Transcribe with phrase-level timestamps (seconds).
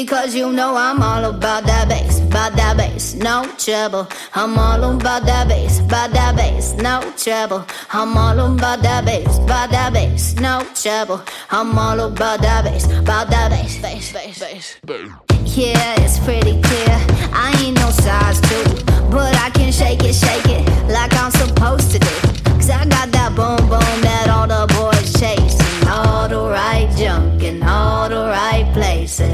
[0.00, 4.06] Because you know I'm all about that bass, about that bass, no trouble.
[4.32, 7.66] I'm all about that bass, about that bass, no trouble.
[7.90, 11.20] I'm all about that bass, about that bass, no trouble.
[11.50, 14.76] I'm all about that bass, about that bass, bass, bass, bass.
[15.58, 16.96] Yeah, it's pretty clear.
[17.34, 17.57] I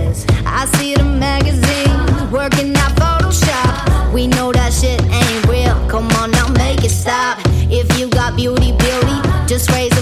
[0.04, 0.26] places.
[0.46, 4.12] I see the magazines working out Photoshop.
[4.12, 5.74] We know that shit ain't real.
[5.88, 7.38] Come on now, make it stop.
[7.70, 9.93] If you got beauty, beauty, just raise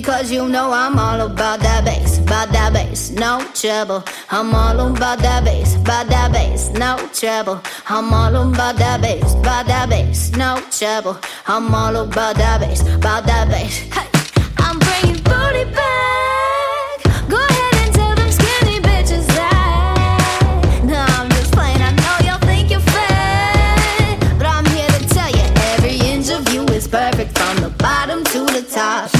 [0.00, 4.02] Because you know I'm all about that bass, about that bass, no trouble.
[4.30, 7.60] I'm all about that bass, about that bass, no trouble.
[7.86, 11.18] I'm all about that bass, about that bass, no trouble.
[11.46, 13.76] I'm all about that bass, about that bass.
[13.92, 14.08] Hey,
[14.56, 17.28] I'm bringing booty back.
[17.28, 20.80] Go ahead and tell them skinny bitches that.
[20.82, 21.54] I'm just.
[21.58, 26.48] I know y'all think you're fat, but I'm here to tell you every inch of
[26.54, 29.19] you is perfect from the bottom to the top.